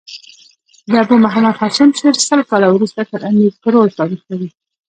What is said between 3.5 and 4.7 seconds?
کروړ تاريخ لري.